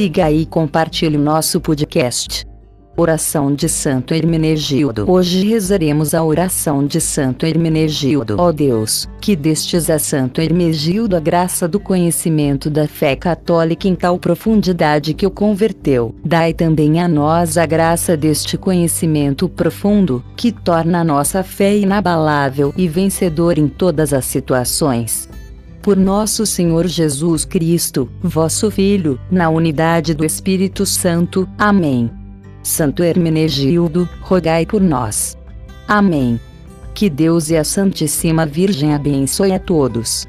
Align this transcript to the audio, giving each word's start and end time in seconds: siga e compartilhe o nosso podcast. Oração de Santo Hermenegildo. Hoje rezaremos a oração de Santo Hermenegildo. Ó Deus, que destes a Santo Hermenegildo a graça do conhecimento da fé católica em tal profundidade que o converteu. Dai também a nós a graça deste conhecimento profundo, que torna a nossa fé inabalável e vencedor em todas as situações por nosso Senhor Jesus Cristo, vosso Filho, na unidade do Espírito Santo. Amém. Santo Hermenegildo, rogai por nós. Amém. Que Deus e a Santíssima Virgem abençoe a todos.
siga 0.00 0.30
e 0.30 0.46
compartilhe 0.46 1.18
o 1.18 1.20
nosso 1.20 1.60
podcast. 1.60 2.46
Oração 2.96 3.54
de 3.54 3.68
Santo 3.68 4.14
Hermenegildo. 4.14 5.04
Hoje 5.06 5.46
rezaremos 5.46 6.14
a 6.14 6.24
oração 6.24 6.86
de 6.86 7.02
Santo 7.02 7.44
Hermenegildo. 7.44 8.36
Ó 8.38 8.50
Deus, 8.50 9.06
que 9.20 9.36
destes 9.36 9.90
a 9.90 9.98
Santo 9.98 10.40
Hermenegildo 10.40 11.14
a 11.16 11.20
graça 11.20 11.68
do 11.68 11.78
conhecimento 11.78 12.70
da 12.70 12.88
fé 12.88 13.14
católica 13.14 13.86
em 13.86 13.94
tal 13.94 14.18
profundidade 14.18 15.12
que 15.12 15.26
o 15.26 15.30
converteu. 15.30 16.14
Dai 16.24 16.54
também 16.54 16.98
a 16.98 17.06
nós 17.06 17.58
a 17.58 17.66
graça 17.66 18.16
deste 18.16 18.56
conhecimento 18.56 19.50
profundo, 19.50 20.24
que 20.34 20.50
torna 20.50 21.00
a 21.00 21.04
nossa 21.04 21.42
fé 21.42 21.76
inabalável 21.76 22.72
e 22.74 22.88
vencedor 22.88 23.58
em 23.58 23.68
todas 23.68 24.14
as 24.14 24.24
situações 24.24 25.28
por 25.82 25.96
nosso 25.96 26.44
Senhor 26.44 26.86
Jesus 26.86 27.44
Cristo, 27.44 28.08
vosso 28.22 28.70
Filho, 28.70 29.18
na 29.30 29.48
unidade 29.48 30.14
do 30.14 30.24
Espírito 30.24 30.84
Santo. 30.84 31.48
Amém. 31.58 32.10
Santo 32.62 33.02
Hermenegildo, 33.02 34.08
rogai 34.20 34.66
por 34.66 34.80
nós. 34.80 35.36
Amém. 35.88 36.38
Que 36.94 37.08
Deus 37.08 37.50
e 37.50 37.56
a 37.56 37.64
Santíssima 37.64 38.44
Virgem 38.44 38.94
abençoe 38.94 39.52
a 39.52 39.58
todos. 39.58 40.28